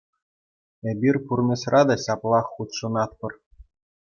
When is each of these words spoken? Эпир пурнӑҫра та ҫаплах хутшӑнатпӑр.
Эпир 0.93 1.15
пурнӑҫра 1.25 1.81
та 1.91 1.95
ҫаплах 2.05 2.45
хутшӑнатпӑр. 2.55 3.33